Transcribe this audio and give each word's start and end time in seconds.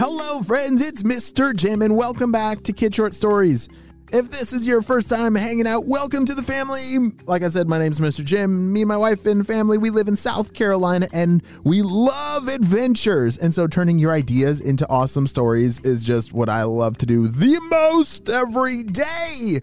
Hello, 0.00 0.42
friends, 0.42 0.80
it's 0.80 1.02
Mr. 1.02 1.54
Jim, 1.56 1.82
and 1.82 1.96
welcome 1.96 2.30
back 2.30 2.62
to 2.62 2.72
Kid 2.72 2.94
Short 2.94 3.14
Stories. 3.14 3.68
If 4.12 4.30
this 4.30 4.52
is 4.52 4.64
your 4.64 4.80
first 4.80 5.08
time 5.08 5.34
hanging 5.34 5.66
out, 5.66 5.86
welcome 5.86 6.24
to 6.26 6.36
the 6.36 6.42
family. 6.42 7.12
Like 7.26 7.42
I 7.42 7.48
said, 7.48 7.68
my 7.68 7.80
name's 7.80 7.98
Mr. 7.98 8.24
Jim. 8.24 8.72
Me 8.72 8.82
and 8.82 8.88
my 8.88 8.96
wife 8.96 9.26
and 9.26 9.44
family, 9.44 9.76
we 9.76 9.90
live 9.90 10.06
in 10.06 10.14
South 10.14 10.54
Carolina 10.54 11.08
and 11.12 11.42
we 11.64 11.82
love 11.82 12.46
adventures. 12.46 13.36
And 13.38 13.52
so 13.52 13.66
turning 13.66 13.98
your 13.98 14.12
ideas 14.12 14.60
into 14.60 14.88
awesome 14.88 15.26
stories 15.26 15.80
is 15.80 16.04
just 16.04 16.32
what 16.32 16.48
I 16.48 16.62
love 16.62 16.96
to 16.98 17.06
do 17.06 17.26
the 17.26 17.60
most 17.68 18.30
every 18.30 18.84
day. 18.84 19.58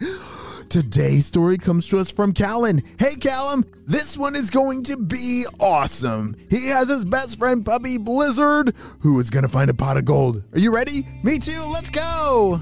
Today's 0.69 1.25
story 1.25 1.57
comes 1.57 1.87
to 1.87 1.99
us 1.99 2.11
from 2.11 2.33
Callum. 2.33 2.81
Hey, 2.99 3.15
Callum, 3.15 3.65
this 3.85 4.17
one 4.17 4.35
is 4.35 4.49
going 4.49 4.83
to 4.83 4.97
be 4.97 5.45
awesome. 5.59 6.35
He 6.49 6.67
has 6.67 6.89
his 6.89 7.05
best 7.05 7.37
friend 7.37 7.65
puppy 7.65 7.97
Blizzard, 7.97 8.75
who 8.99 9.19
is 9.19 9.29
going 9.29 9.43
to 9.43 9.49
find 9.49 9.69
a 9.69 9.73
pot 9.73 9.97
of 9.97 10.05
gold. 10.05 10.43
Are 10.53 10.59
you 10.59 10.73
ready? 10.73 11.07
Me 11.23 11.39
too. 11.39 11.61
Let's 11.71 11.89
go. 11.89 12.59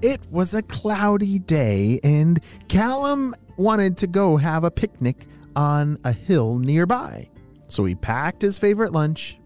It 0.00 0.20
was 0.30 0.54
a 0.54 0.62
cloudy 0.62 1.38
day, 1.38 2.00
and 2.02 2.40
Callum 2.68 3.34
wanted 3.56 3.98
to 3.98 4.06
go 4.06 4.36
have 4.36 4.64
a 4.64 4.70
picnic 4.70 5.26
on 5.54 5.98
a 6.04 6.12
hill 6.12 6.58
nearby. 6.58 7.28
So 7.68 7.84
he 7.84 7.94
packed 7.94 8.42
his 8.42 8.58
favorite 8.58 8.92
lunch 8.92 9.38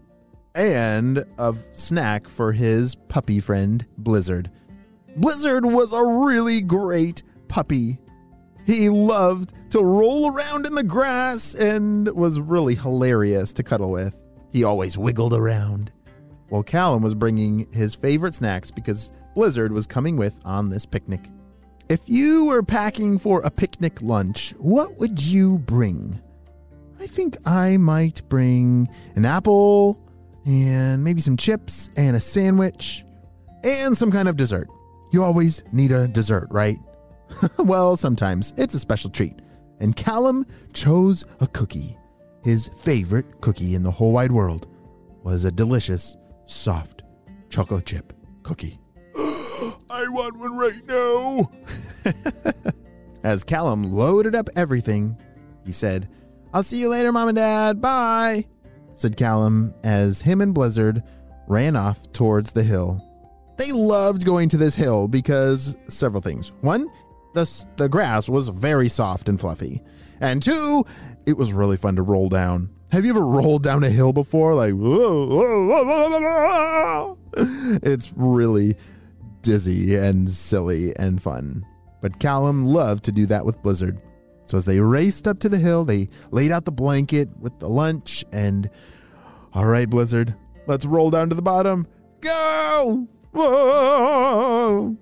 and 0.55 1.25
a 1.37 1.55
snack 1.73 2.27
for 2.27 2.51
his 2.51 2.95
puppy 2.95 3.39
friend, 3.39 3.85
Blizzard. 3.97 4.51
Blizzard 5.15 5.65
was 5.65 5.93
a 5.93 6.03
really 6.03 6.61
great 6.61 7.23
puppy. 7.47 7.99
He 8.65 8.89
loved 8.89 9.53
to 9.71 9.83
roll 9.83 10.31
around 10.31 10.65
in 10.65 10.75
the 10.75 10.83
grass 10.83 11.53
and 11.53 12.07
was 12.09 12.39
really 12.39 12.75
hilarious 12.75 13.53
to 13.53 13.63
cuddle 13.63 13.91
with. 13.91 14.19
He 14.51 14.63
always 14.63 14.97
wiggled 14.97 15.33
around. 15.33 15.91
While 16.49 16.63
Callum 16.63 17.01
was 17.01 17.15
bringing 17.15 17.67
his 17.71 17.95
favorite 17.95 18.35
snacks 18.35 18.69
because 18.69 19.11
Blizzard 19.35 19.71
was 19.71 19.87
coming 19.87 20.15
with 20.15 20.39
on 20.45 20.69
this 20.69 20.85
picnic. 20.85 21.29
If 21.89 22.01
you 22.07 22.45
were 22.45 22.63
packing 22.63 23.17
for 23.17 23.41
a 23.41 23.51
picnic 23.51 24.01
lunch, 24.01 24.51
what 24.57 24.97
would 24.97 25.21
you 25.21 25.57
bring? 25.57 26.21
I 26.99 27.07
think 27.07 27.35
I 27.45 27.77
might 27.77 28.21
bring 28.29 28.87
an 29.15 29.25
apple 29.25 29.99
and 30.45 31.03
maybe 31.03 31.21
some 31.21 31.37
chips 31.37 31.89
and 31.97 32.15
a 32.15 32.19
sandwich 32.19 33.05
and 33.63 33.97
some 33.97 34.11
kind 34.11 34.27
of 34.27 34.35
dessert. 34.35 34.67
You 35.11 35.23
always 35.23 35.63
need 35.71 35.91
a 35.91 36.07
dessert, 36.07 36.47
right? 36.51 36.77
well, 37.59 37.95
sometimes 37.97 38.53
it's 38.57 38.73
a 38.73 38.79
special 38.79 39.09
treat. 39.09 39.39
And 39.79 39.95
Callum 39.95 40.45
chose 40.73 41.23
a 41.39 41.47
cookie. 41.47 41.97
His 42.43 42.69
favorite 42.77 43.41
cookie 43.41 43.75
in 43.75 43.83
the 43.83 43.91
whole 43.91 44.13
wide 44.13 44.31
world 44.31 44.67
was 45.23 45.45
a 45.45 45.51
delicious, 45.51 46.17
soft 46.45 47.03
chocolate 47.49 47.85
chip 47.85 48.13
cookie. 48.43 48.79
I 49.89 50.07
want 50.09 50.37
one 50.37 50.57
right 50.57 50.85
now. 50.85 51.49
As 53.23 53.43
Callum 53.43 53.83
loaded 53.83 54.35
up 54.35 54.49
everything, 54.55 55.17
he 55.65 55.71
said, 55.71 56.09
I'll 56.53 56.63
see 56.63 56.77
you 56.77 56.89
later, 56.89 57.11
Mom 57.11 57.29
and 57.29 57.35
Dad. 57.37 57.79
Bye, 57.79 58.45
said 58.95 59.17
Callum 59.17 59.73
as 59.83 60.21
him 60.21 60.41
and 60.41 60.53
Blizzard 60.53 61.03
ran 61.47 61.75
off 61.75 62.11
towards 62.13 62.51
the 62.51 62.63
hill. 62.63 63.01
They 63.57 63.71
loved 63.71 64.25
going 64.25 64.49
to 64.49 64.57
this 64.57 64.75
hill 64.75 65.07
because 65.07 65.77
several 65.87 66.21
things. 66.21 66.51
One, 66.61 66.87
the, 67.33 67.65
the 67.77 67.89
grass 67.89 68.27
was 68.29 68.47
very 68.47 68.89
soft 68.89 69.29
and 69.29 69.39
fluffy. 69.39 69.81
And 70.19 70.41
two, 70.41 70.85
it 71.25 71.37
was 71.37 71.53
really 71.53 71.77
fun 71.77 71.95
to 71.97 72.01
roll 72.01 72.29
down. 72.29 72.69
Have 72.91 73.05
you 73.05 73.11
ever 73.11 73.25
rolled 73.25 73.63
down 73.63 73.83
a 73.83 73.89
hill 73.89 74.13
before? 74.13 74.53
Like, 74.53 74.73
whoa, 74.73 75.25
whoa, 75.27 75.67
whoa, 75.67 77.17
it's 77.35 78.13
really 78.15 78.77
dizzy 79.41 79.95
and 79.95 80.29
silly 80.29 80.95
and 80.97 81.21
fun. 81.21 81.65
But 82.01 82.19
Callum 82.19 82.65
loved 82.65 83.05
to 83.05 83.11
do 83.11 83.25
that 83.27 83.45
with 83.45 83.61
Blizzard. 83.63 83.99
So 84.53 84.57
as 84.57 84.65
they 84.65 84.79
raced 84.79 85.27
up 85.27 85.39
to 85.39 85.49
the 85.49 85.57
hill, 85.57 85.83
they 85.83 86.09
laid 86.29 86.51
out 86.51 86.65
the 86.65 86.71
blanket 86.71 87.27
with 87.39 87.57
the 87.57 87.67
lunch 87.67 88.23
and, 88.31 88.69
all 89.51 89.65
right, 89.65 89.89
Blizzard, 89.89 90.35
let's 90.67 90.85
roll 90.85 91.09
down 91.09 91.29
to 91.29 91.35
the 91.35 91.41
bottom. 91.41 91.87
Go! 92.21 93.07
Whoa! 93.31 94.95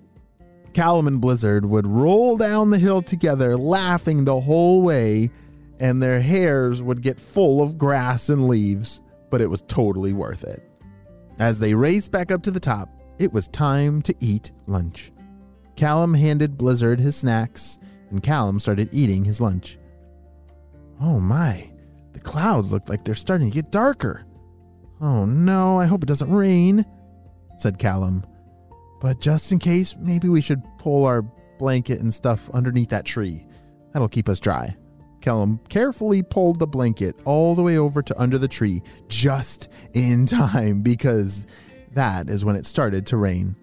Callum 0.72 1.06
and 1.06 1.20
Blizzard 1.20 1.66
would 1.66 1.86
roll 1.86 2.38
down 2.38 2.70
the 2.70 2.78
hill 2.78 3.02
together, 3.02 3.54
laughing 3.58 4.24
the 4.24 4.40
whole 4.40 4.80
way, 4.80 5.30
and 5.78 6.02
their 6.02 6.22
hairs 6.22 6.80
would 6.80 7.02
get 7.02 7.20
full 7.20 7.60
of 7.60 7.76
grass 7.76 8.30
and 8.30 8.48
leaves, 8.48 9.02
but 9.30 9.42
it 9.42 9.50
was 9.50 9.60
totally 9.68 10.14
worth 10.14 10.44
it. 10.44 10.66
As 11.38 11.58
they 11.58 11.74
raced 11.74 12.10
back 12.10 12.32
up 12.32 12.42
to 12.44 12.50
the 12.50 12.58
top, 12.58 12.88
it 13.18 13.34
was 13.34 13.48
time 13.48 14.00
to 14.00 14.14
eat 14.18 14.50
lunch. 14.66 15.12
Callum 15.76 16.14
handed 16.14 16.56
Blizzard 16.56 17.00
his 17.00 17.16
snacks, 17.16 17.78
and 18.12 18.22
Callum 18.22 18.60
started 18.60 18.88
eating 18.92 19.24
his 19.24 19.40
lunch. 19.40 19.78
Oh 21.00 21.18
my, 21.18 21.70
the 22.12 22.20
clouds 22.20 22.72
look 22.72 22.88
like 22.88 23.04
they're 23.04 23.14
starting 23.14 23.50
to 23.50 23.54
get 23.54 23.72
darker. 23.72 24.24
Oh 25.00 25.24
no, 25.24 25.80
I 25.80 25.86
hope 25.86 26.04
it 26.04 26.08
doesn't 26.08 26.32
rain, 26.32 26.86
said 27.58 27.78
Callum. 27.78 28.24
But 29.00 29.20
just 29.20 29.50
in 29.50 29.58
case, 29.58 29.96
maybe 29.98 30.28
we 30.28 30.40
should 30.40 30.62
pull 30.78 31.06
our 31.06 31.22
blanket 31.58 32.00
and 32.00 32.14
stuff 32.14 32.48
underneath 32.50 32.90
that 32.90 33.04
tree. 33.04 33.44
That'll 33.92 34.08
keep 34.08 34.28
us 34.28 34.38
dry. 34.38 34.76
Callum 35.22 35.60
carefully 35.68 36.22
pulled 36.22 36.58
the 36.58 36.66
blanket 36.66 37.16
all 37.24 37.54
the 37.54 37.62
way 37.62 37.78
over 37.78 38.02
to 38.02 38.20
under 38.20 38.38
the 38.38 38.48
tree 38.48 38.82
just 39.08 39.68
in 39.94 40.26
time 40.26 40.82
because 40.82 41.46
that 41.94 42.28
is 42.28 42.44
when 42.44 42.56
it 42.56 42.66
started 42.66 43.06
to 43.06 43.16
rain. 43.16 43.56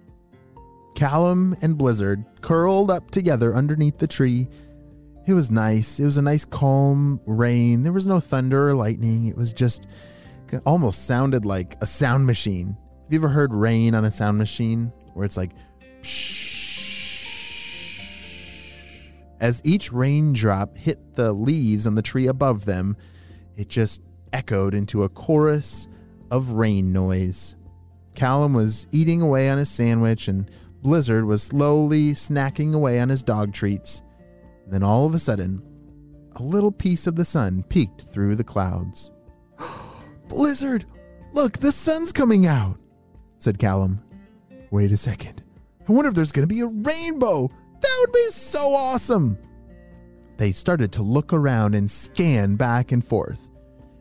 Callum 0.99 1.55
and 1.61 1.77
Blizzard 1.77 2.25
curled 2.41 2.91
up 2.91 3.09
together 3.09 3.55
underneath 3.55 3.99
the 3.99 4.05
tree. 4.05 4.49
It 5.25 5.31
was 5.31 5.49
nice. 5.49 5.97
It 5.97 6.03
was 6.03 6.17
a 6.17 6.21
nice, 6.21 6.43
calm 6.43 7.21
rain. 7.25 7.83
There 7.83 7.93
was 7.93 8.05
no 8.05 8.19
thunder 8.19 8.67
or 8.67 8.73
lightning. 8.73 9.27
It 9.27 9.37
was 9.37 9.53
just 9.53 9.87
almost 10.65 11.05
sounded 11.05 11.45
like 11.45 11.77
a 11.79 11.87
sound 11.87 12.25
machine. 12.25 12.75
Have 13.03 13.13
you 13.13 13.19
ever 13.19 13.29
heard 13.29 13.53
rain 13.53 13.95
on 13.95 14.03
a 14.03 14.11
sound 14.11 14.37
machine 14.37 14.91
where 15.13 15.23
it's 15.23 15.37
like, 15.37 15.51
as 19.39 19.61
each 19.63 19.93
raindrop 19.93 20.75
hit 20.75 21.15
the 21.15 21.31
leaves 21.31 21.87
on 21.87 21.95
the 21.95 22.01
tree 22.01 22.27
above 22.27 22.65
them, 22.65 22.97
it 23.55 23.69
just 23.69 24.01
echoed 24.33 24.73
into 24.73 25.03
a 25.03 25.09
chorus 25.09 25.87
of 26.29 26.51
rain 26.51 26.91
noise. 26.91 27.55
Callum 28.15 28.53
was 28.53 28.85
eating 28.91 29.21
away 29.21 29.49
on 29.49 29.59
his 29.59 29.69
sandwich, 29.69 30.27
and 30.27 30.51
Blizzard 30.81 31.25
was 31.25 31.43
slowly 31.43 32.11
snacking 32.11 32.73
away 32.73 32.99
on 32.99 33.09
his 33.09 33.23
dog 33.23 33.53
treats. 33.53 34.01
Then 34.67 34.83
all 34.83 35.05
of 35.05 35.13
a 35.13 35.19
sudden, 35.19 35.61
a 36.35 36.43
little 36.43 36.71
piece 36.71 37.07
of 37.07 37.15
the 37.15 37.25
sun 37.25 37.63
peeked 37.63 38.01
through 38.01 38.35
the 38.35 38.43
clouds. 38.43 39.11
Blizzard, 40.27 40.85
look, 41.33 41.57
the 41.57 41.71
sun's 41.71 42.13
coming 42.13 42.45
out, 42.45 42.77
said 43.39 43.59
Callum. 43.59 44.01
Wait 44.71 44.91
a 44.91 44.97
second. 44.97 45.43
I 45.87 45.91
wonder 45.91 46.09
if 46.09 46.15
there's 46.15 46.31
going 46.31 46.47
to 46.47 46.53
be 46.53 46.61
a 46.61 46.67
rainbow. 46.67 47.49
That 47.81 47.97
would 47.99 48.13
be 48.13 48.31
so 48.31 48.59
awesome. 48.59 49.37
They 50.37 50.51
started 50.51 50.91
to 50.93 51.03
look 51.03 51.33
around 51.33 51.75
and 51.75 51.89
scan 51.89 52.55
back 52.55 52.91
and 52.91 53.05
forth. 53.05 53.49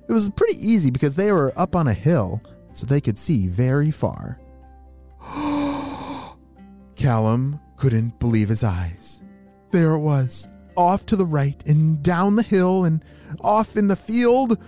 It 0.08 0.12
was 0.12 0.30
pretty 0.30 0.54
easy 0.64 0.90
because 0.90 1.16
they 1.16 1.32
were 1.32 1.52
up 1.56 1.74
on 1.74 1.88
a 1.88 1.94
hill, 1.94 2.40
so 2.74 2.86
they 2.86 3.00
could 3.00 3.18
see 3.18 3.48
very 3.48 3.90
far. 3.90 4.38
Callum 6.98 7.60
couldn't 7.76 8.18
believe 8.18 8.48
his 8.48 8.64
eyes. 8.64 9.22
There 9.70 9.92
it 9.92 10.00
was, 10.00 10.48
off 10.76 11.06
to 11.06 11.16
the 11.16 11.24
right 11.24 11.62
and 11.64 12.02
down 12.02 12.34
the 12.34 12.42
hill 12.42 12.84
and 12.84 13.04
off 13.40 13.76
in 13.76 13.86
the 13.86 13.94
field. 13.94 14.58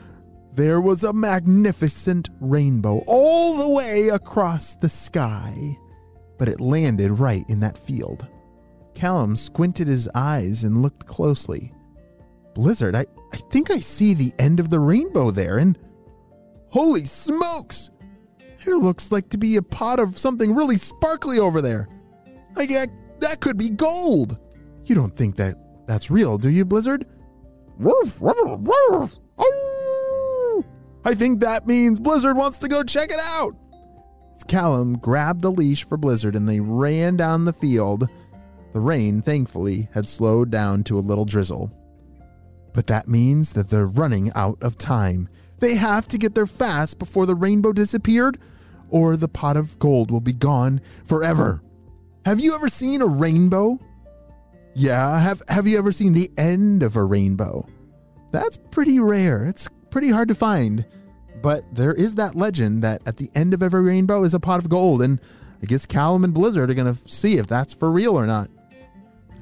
There 0.52 0.80
was 0.80 1.02
a 1.02 1.12
magnificent 1.12 2.28
rainbow 2.40 3.02
all 3.08 3.58
the 3.58 3.74
way 3.74 4.10
across 4.10 4.76
the 4.76 4.88
sky, 4.88 5.76
but 6.38 6.48
it 6.48 6.60
landed 6.60 7.18
right 7.18 7.44
in 7.48 7.58
that 7.60 7.76
field. 7.76 8.28
Callum 8.94 9.34
squinted 9.34 9.88
his 9.88 10.08
eyes 10.14 10.62
and 10.62 10.82
looked 10.82 11.06
closely. 11.06 11.72
Blizzard, 12.54 12.94
I, 12.94 13.06
I 13.32 13.38
think 13.50 13.72
I 13.72 13.80
see 13.80 14.14
the 14.14 14.32
end 14.38 14.60
of 14.60 14.70
the 14.70 14.78
rainbow 14.78 15.32
there, 15.32 15.58
and 15.58 15.76
holy 16.68 17.06
smokes! 17.06 17.90
It 18.64 18.70
looks 18.70 19.10
like 19.10 19.30
to 19.30 19.38
be 19.38 19.56
a 19.56 19.62
pot 19.62 19.98
of 19.98 20.16
something 20.16 20.54
really 20.54 20.76
sparkly 20.76 21.40
over 21.40 21.60
there. 21.60 21.88
I 22.56 22.66
get 22.66 22.88
that 23.20 23.40
could 23.40 23.56
be 23.56 23.70
gold. 23.70 24.38
You 24.84 24.94
don't 24.94 25.14
think 25.14 25.36
that 25.36 25.56
that's 25.86 26.10
real, 26.10 26.38
do 26.38 26.48
you, 26.48 26.64
Blizzard? 26.64 27.06
Oh! 29.38 30.64
I 31.04 31.14
think 31.14 31.40
that 31.40 31.66
means 31.66 32.00
Blizzard 32.00 32.36
wants 32.36 32.58
to 32.58 32.68
go 32.68 32.82
check 32.82 33.10
it 33.10 33.20
out. 33.20 33.56
Callum 34.48 34.98
grabbed 34.98 35.42
the 35.42 35.52
leash 35.52 35.84
for 35.84 35.96
Blizzard 35.96 36.34
and 36.34 36.48
they 36.48 36.60
ran 36.60 37.16
down 37.16 37.44
the 37.44 37.52
field. 37.52 38.08
The 38.72 38.80
rain, 38.80 39.22
thankfully, 39.22 39.88
had 39.92 40.08
slowed 40.08 40.50
down 40.50 40.82
to 40.84 40.98
a 40.98 41.00
little 41.00 41.24
drizzle. 41.24 41.72
But 42.72 42.86
that 42.88 43.08
means 43.08 43.52
that 43.52 43.68
they're 43.68 43.86
running 43.86 44.32
out 44.34 44.58
of 44.60 44.78
time. 44.78 45.28
They 45.60 45.74
have 45.74 46.08
to 46.08 46.18
get 46.18 46.34
there 46.34 46.46
fast 46.46 46.98
before 46.98 47.26
the 47.26 47.34
rainbow 47.34 47.72
disappeared, 47.72 48.38
or 48.88 49.16
the 49.16 49.28
pot 49.28 49.56
of 49.56 49.78
gold 49.78 50.10
will 50.10 50.20
be 50.20 50.32
gone 50.32 50.80
forever. 51.04 51.62
Have 52.26 52.38
you 52.38 52.54
ever 52.54 52.68
seen 52.68 53.00
a 53.00 53.06
rainbow? 53.06 53.78
Yeah, 54.74 55.18
have 55.18 55.42
have 55.48 55.66
you 55.66 55.78
ever 55.78 55.90
seen 55.90 56.12
the 56.12 56.30
end 56.36 56.82
of 56.82 56.96
a 56.96 57.02
rainbow? 57.02 57.66
That's 58.30 58.58
pretty 58.70 59.00
rare. 59.00 59.46
It's 59.46 59.68
pretty 59.90 60.10
hard 60.10 60.28
to 60.28 60.34
find. 60.34 60.86
But 61.42 61.64
there 61.74 61.94
is 61.94 62.16
that 62.16 62.36
legend 62.36 62.84
that 62.84 63.00
at 63.06 63.16
the 63.16 63.30
end 63.34 63.54
of 63.54 63.62
every 63.62 63.82
rainbow 63.82 64.22
is 64.24 64.34
a 64.34 64.40
pot 64.40 64.58
of 64.58 64.68
gold, 64.68 65.00
and 65.00 65.18
I 65.62 65.66
guess 65.66 65.86
Callum 65.86 66.22
and 66.24 66.34
Blizzard 66.34 66.70
are 66.70 66.74
to 66.74 66.96
see 67.06 67.38
if 67.38 67.46
that's 67.46 67.72
for 67.72 67.90
real 67.90 68.14
or 68.14 68.26
not. 68.26 68.50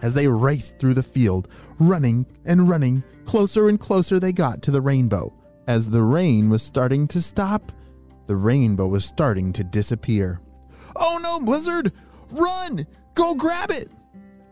As 0.00 0.14
they 0.14 0.28
raced 0.28 0.78
through 0.78 0.94
the 0.94 1.02
field, 1.02 1.48
running 1.80 2.26
and 2.44 2.69
running, 2.69 3.02
closer 3.25 3.69
and 3.69 3.80
closer 3.80 4.20
they 4.20 4.32
got 4.32 4.62
to 4.62 4.70
the 4.70 4.80
rainbow. 4.80 5.34
As 5.66 5.90
the 5.90 6.02
rain 6.02 6.48
was 6.48 6.62
starting 6.62 7.08
to 7.08 7.20
stop, 7.20 7.72
the 8.26 8.36
rainbow 8.36 8.86
was 8.86 9.04
starting 9.04 9.52
to 9.54 9.64
disappear. 9.64 10.40
Oh 10.94 11.19
no, 11.20 11.44
Blizzard! 11.44 11.92
Run! 12.30 12.86
Go 13.14 13.34
grab 13.34 13.70
it! 13.70 13.90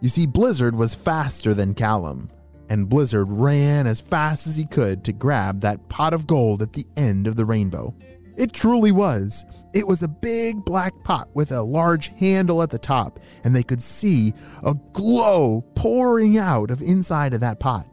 You 0.01 0.09
see, 0.09 0.27
Blizzard 0.27 0.75
was 0.77 0.95
faster 0.95 1.55
than 1.55 1.75
Callum, 1.75 2.31
and 2.69 2.89
Blizzard 2.89 3.29
ran 3.31 3.87
as 3.87 4.01
fast 4.01 4.47
as 4.47 4.57
he 4.57 4.67
could 4.67 5.05
to 5.05 5.13
grab 5.13 5.61
that 5.61 5.89
pot 5.89 6.13
of 6.13 6.27
gold 6.27 6.63
at 6.63 6.73
the 6.73 6.87
end 6.97 7.27
of 7.27 7.37
the 7.37 7.45
rainbow. 7.45 7.95
It 8.37 8.53
truly 8.53 8.93
was. 8.93 9.45
It 9.73 9.87
was 9.87 10.03
a 10.03 10.09
big 10.09 10.65
black 10.65 10.93
pot 11.05 11.29
with 11.35 11.53
a 11.53 11.63
large 11.63 12.09
handle 12.19 12.63
at 12.63 12.71
the 12.71 12.79
top, 12.79 13.21
and 13.45 13.55
they 13.55 13.63
could 13.63 13.83
see 13.83 14.35
a 14.65 14.75
glow 14.93 15.63
pouring 15.75 16.39
out 16.39 16.71
of 16.71 16.83
inside 16.83 17.35
of 17.35 17.41
that 17.41 17.61
pot. 17.61 17.87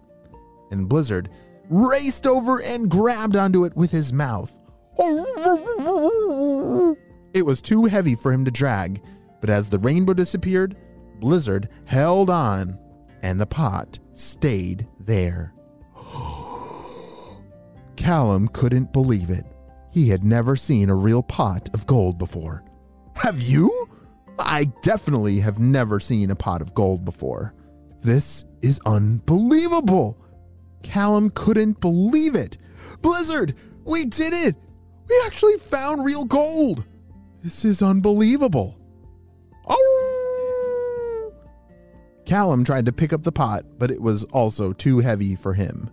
And 0.71 0.89
Blizzard 0.89 1.30
raced 1.69 2.25
over 2.25 2.62
and 2.62 2.89
grabbed 2.89 3.35
onto 3.35 3.65
it 3.65 3.75
with 3.75 3.91
his 3.91 4.12
mouth. 4.13 4.59
Oh, 5.00 6.95
it 7.33 7.45
was 7.45 7.62
too 7.62 7.85
heavy 7.85 8.15
for 8.15 8.31
him 8.31 8.45
to 8.45 8.51
drag, 8.51 9.01
but 9.44 9.50
as 9.50 9.68
the 9.68 9.80
rainbow 9.80 10.13
disappeared, 10.13 10.78
Blizzard 11.19 11.68
held 11.84 12.30
on, 12.30 12.80
and 13.24 13.42
the 13.42 13.45
pot 13.45 14.00
stayed 14.13 14.88
there. 15.01 15.54
Callum 17.98 18.48
couldn't 18.48 18.94
believe 18.94 19.30
it. 19.30 19.45
He 19.92 20.07
had 20.07 20.24
never 20.24 20.56
seen 20.56 20.90
a 20.90 20.95
real 20.95 21.22
pot 21.22 21.69
of 21.74 21.86
gold 21.86 22.18
before. 22.18 22.63
Have 23.18 23.42
you? 23.42 23.90
I 24.40 24.72
definitely 24.81 25.42
have 25.42 25.60
never 25.60 26.00
seen 26.00 26.31
a 26.31 26.38
pot 26.38 26.62
of 26.62 26.74
gold 26.74 27.04
before. 27.04 27.54
This 28.00 28.45
is 28.62 28.80
unbelievable. 28.86 30.18
Callum 30.84 31.30
couldn't 31.31 31.81
believe 31.81 32.36
it. 32.36 32.57
Blizzard, 33.01 33.56
we 33.84 34.06
did 34.06 34.31
it! 34.31 34.56
We 35.10 35.22
actually 35.25 35.57
found 35.57 36.06
real 36.06 36.24
gold! 36.24 36.86
This 37.44 37.66
is 37.66 37.81
unbelievable. 37.81 38.80
Oh! 39.68 41.33
Callum 42.25 42.63
tried 42.63 42.86
to 42.86 42.94
pick 42.94 43.13
up 43.13 43.24
the 43.24 43.31
pot, 43.31 43.65
but 43.77 43.92
it 43.92 44.01
was 44.01 44.24
also 44.25 44.74
too 44.74 45.00
heavy 45.00 45.36
for 45.36 45.54
him. 45.54 45.89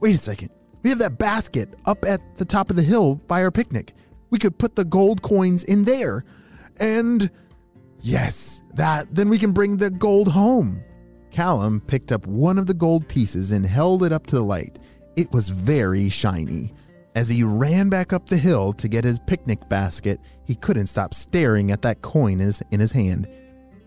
Wait 0.00 0.14
a 0.14 0.18
second. 0.18 0.50
We 0.82 0.90
have 0.90 0.98
that 0.98 1.18
basket 1.18 1.74
up 1.86 2.04
at 2.04 2.20
the 2.36 2.44
top 2.44 2.70
of 2.70 2.76
the 2.76 2.82
hill 2.82 3.16
by 3.16 3.42
our 3.42 3.50
picnic. 3.50 3.94
We 4.30 4.38
could 4.38 4.58
put 4.58 4.76
the 4.76 4.84
gold 4.84 5.22
coins 5.22 5.64
in 5.64 5.84
there. 5.84 6.24
And 6.78 7.30
yes, 8.00 8.62
that 8.74 9.14
then 9.14 9.28
we 9.28 9.38
can 9.38 9.52
bring 9.52 9.76
the 9.76 9.90
gold 9.90 10.28
home. 10.28 10.82
Callum 11.30 11.80
picked 11.80 12.12
up 12.12 12.26
one 12.26 12.58
of 12.58 12.66
the 12.66 12.74
gold 12.74 13.06
pieces 13.08 13.50
and 13.50 13.64
held 13.64 14.02
it 14.02 14.12
up 14.12 14.26
to 14.28 14.36
the 14.36 14.42
light. 14.42 14.78
It 15.16 15.32
was 15.32 15.48
very 15.48 16.08
shiny. 16.08 16.72
As 17.14 17.28
he 17.28 17.42
ran 17.42 17.88
back 17.88 18.12
up 18.12 18.28
the 18.28 18.36
hill 18.36 18.72
to 18.74 18.88
get 18.88 19.04
his 19.04 19.18
picnic 19.18 19.68
basket, 19.68 20.20
he 20.44 20.54
couldn't 20.54 20.86
stop 20.86 21.12
staring 21.12 21.72
at 21.72 21.82
that 21.82 22.02
coin 22.02 22.34
in 22.34 22.46
his, 22.46 22.62
in 22.70 22.78
his 22.78 22.92
hand. 22.92 23.28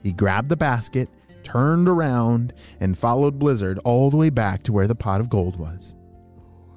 He 0.02 0.12
grabbed 0.12 0.50
the 0.50 0.58
basket, 0.58 1.08
turned 1.42 1.88
around, 1.88 2.54
and 2.82 2.98
followed 2.98 3.40
Blizzard 3.40 3.80
all 3.86 4.10
the 4.10 4.18
way 4.18 4.30
back 4.30 4.64
to 4.64 4.74
where 4.74 4.88
the 4.88 4.96
pot 4.96 5.22
of 5.22 5.30
gold 5.30 5.58
was. 5.58 5.96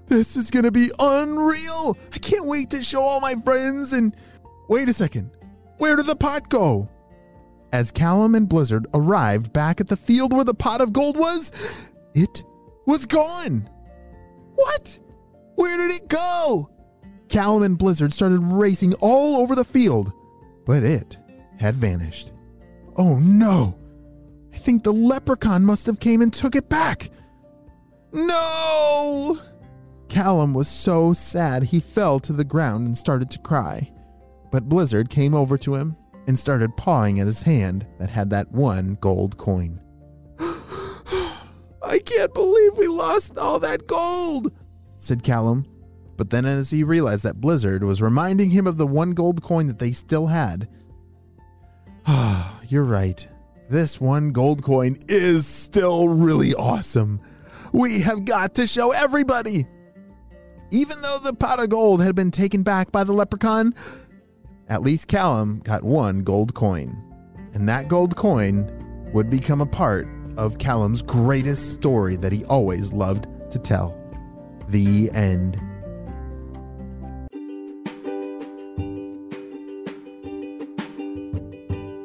This 0.06 0.36
is 0.36 0.52
gonna 0.52 0.70
be 0.70 0.90
unreal! 1.00 1.98
I 2.14 2.18
can't 2.18 2.46
wait 2.46 2.70
to 2.70 2.82
show 2.82 3.02
all 3.02 3.20
my 3.20 3.34
friends 3.34 3.92
and. 3.92 4.14
Wait 4.68 4.88
a 4.88 4.92
second. 4.92 5.30
Where 5.78 5.96
did 5.96 6.06
the 6.06 6.16
pot 6.16 6.48
go? 6.48 6.88
As 7.72 7.90
Callum 7.90 8.36
and 8.36 8.48
Blizzard 8.48 8.86
arrived 8.94 9.52
back 9.52 9.80
at 9.80 9.88
the 9.88 9.96
field 9.96 10.32
where 10.32 10.44
the 10.44 10.54
pot 10.54 10.80
of 10.80 10.92
gold 10.92 11.16
was, 11.16 11.50
it 12.14 12.44
was 12.86 13.04
gone. 13.04 13.68
What? 14.54 14.98
Where 15.56 15.76
did 15.76 15.90
it 15.90 16.08
go? 16.08 16.70
Callum 17.28 17.64
and 17.64 17.76
Blizzard 17.76 18.12
started 18.12 18.38
racing 18.38 18.94
all 18.94 19.36
over 19.42 19.54
the 19.54 19.64
field, 19.64 20.12
but 20.64 20.82
it 20.82 21.18
had 21.58 21.74
vanished. 21.74 22.32
Oh 22.96 23.18
no! 23.18 23.78
I 24.54 24.58
think 24.58 24.82
the 24.82 24.92
leprechaun 24.92 25.64
must 25.64 25.86
have 25.86 26.00
came 26.00 26.22
and 26.22 26.32
took 26.32 26.54
it 26.54 26.68
back. 26.68 27.10
No! 28.12 29.38
Callum 30.08 30.54
was 30.54 30.68
so 30.68 31.12
sad 31.12 31.64
he 31.64 31.80
fell 31.80 32.20
to 32.20 32.32
the 32.32 32.44
ground 32.44 32.86
and 32.86 32.96
started 32.96 33.30
to 33.30 33.38
cry. 33.40 33.92
But 34.52 34.68
Blizzard 34.68 35.10
came 35.10 35.34
over 35.34 35.58
to 35.58 35.74
him 35.74 35.96
and 36.26 36.38
started 36.38 36.76
pawing 36.76 37.20
at 37.20 37.26
his 37.26 37.42
hand 37.42 37.86
that 37.98 38.08
had 38.08 38.30
that 38.30 38.50
one 38.52 38.96
gold 39.00 39.36
coin. 39.36 39.80
I 41.82 41.98
can't 42.04 42.32
believe 42.32 42.72
we 42.78 42.86
lost 42.86 43.36
all 43.36 43.58
that 43.60 43.86
gold, 43.86 44.52
said 44.98 45.22
Callum. 45.22 45.66
But 46.16 46.30
then, 46.30 46.46
as 46.46 46.70
he 46.70 46.82
realized 46.82 47.24
that 47.24 47.40
Blizzard 47.40 47.84
was 47.84 48.00
reminding 48.00 48.50
him 48.50 48.66
of 48.66 48.78
the 48.78 48.86
one 48.86 49.12
gold 49.12 49.42
coin 49.42 49.66
that 49.66 49.78
they 49.78 49.92
still 49.92 50.28
had, 50.28 50.68
ah, 52.06 52.60
you're 52.68 52.84
right. 52.84 53.26
This 53.68 54.00
one 54.00 54.30
gold 54.30 54.62
coin 54.62 54.98
is 55.08 55.46
still 55.46 56.08
really 56.08 56.54
awesome. 56.54 57.20
We 57.72 58.00
have 58.00 58.24
got 58.24 58.54
to 58.54 58.66
show 58.66 58.92
everybody. 58.92 59.66
Even 60.70 61.00
though 61.02 61.18
the 61.22 61.34
pot 61.34 61.60
of 61.60 61.68
gold 61.68 62.02
had 62.02 62.14
been 62.14 62.30
taken 62.30 62.62
back 62.62 62.92
by 62.92 63.04
the 63.04 63.12
leprechaun, 63.12 63.74
at 64.68 64.82
least 64.82 65.08
Callum 65.08 65.60
got 65.60 65.82
one 65.82 66.20
gold 66.20 66.54
coin. 66.54 67.02
And 67.54 67.68
that 67.68 67.88
gold 67.88 68.16
coin 68.16 68.70
would 69.12 69.30
become 69.30 69.60
a 69.60 69.66
part 69.66 70.08
of 70.36 70.58
Callum's 70.58 71.02
greatest 71.02 71.72
story 71.74 72.16
that 72.16 72.32
he 72.32 72.44
always 72.44 72.92
loved 72.92 73.26
to 73.50 73.58
tell. 73.58 74.05
The 74.68 75.10
end. 75.12 75.60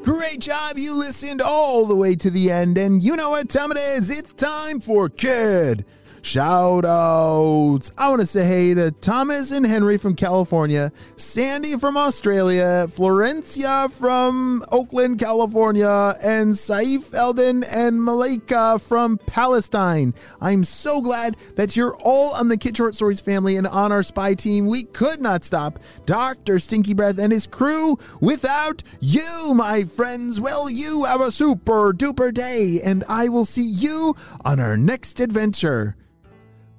Great 0.03 0.39
job. 0.39 0.77
You 0.77 0.97
listened 0.97 1.41
all 1.41 1.85
the 1.85 1.95
way 1.95 2.15
to 2.15 2.29
the 2.29 2.51
end. 2.51 2.77
And 2.77 3.01
you 3.01 3.15
know 3.15 3.31
what 3.31 3.49
time 3.49 3.71
it 3.71 3.77
is? 3.77 4.09
It's 4.09 4.33
time 4.33 4.79
for 4.79 5.09
Kid 5.09 5.85
Shout 6.23 6.85
outs. 6.85 7.91
I 7.97 8.09
want 8.09 8.21
to 8.21 8.27
say 8.27 8.45
hey 8.45 8.73
to 8.75 8.91
Thomas 8.91 9.49
and 9.49 9.65
Henry 9.65 9.97
from 9.97 10.15
California, 10.15 10.91
Sandy 11.15 11.77
from 11.77 11.97
Australia, 11.97 12.85
Florencia 12.87 13.91
from 13.91 14.63
Oakland, 14.71 15.17
California, 15.17 16.15
and 16.21 16.53
Saif 16.53 17.11
Eldon 17.15 17.63
and 17.63 18.03
Malika 18.03 18.77
from 18.77 19.17
Palestine. 19.17 20.13
I'm 20.39 20.63
so 20.63 21.01
glad 21.01 21.37
that 21.55 21.75
you're 21.75 21.97
all 21.97 22.35
on 22.35 22.49
the 22.49 22.57
Kid 22.57 22.77
Short 22.77 22.93
Stories 22.93 23.19
family 23.19 23.55
and 23.55 23.65
on 23.65 23.91
our 23.91 24.03
spy 24.03 24.35
team. 24.35 24.67
We 24.67 24.83
could 24.83 25.21
not 25.21 25.43
stop 25.43 25.79
Dr. 26.05 26.59
Stinky 26.59 26.93
Breath 26.93 27.17
and 27.17 27.33
his 27.33 27.47
crew 27.47 27.97
without 28.19 28.83
you, 28.99 29.53
my 29.55 29.85
friends. 29.85 30.39
Well, 30.39 30.69
you 30.69 31.05
have 31.05 31.19
a 31.19 31.31
super 31.31 31.93
duper 31.93 32.31
day, 32.31 32.79
and 32.83 33.03
I 33.09 33.27
will 33.27 33.45
see 33.45 33.65
you 33.65 34.15
on 34.45 34.59
our 34.59 34.77
next 34.77 35.19
adventure. 35.19 35.95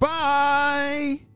Bye. 0.02 1.31